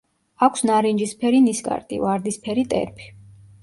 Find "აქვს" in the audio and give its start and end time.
0.47-0.65